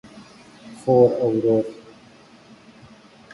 [0.79, 1.65] خور او ورور